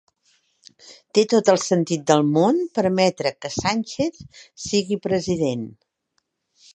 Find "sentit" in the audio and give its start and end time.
1.63-2.07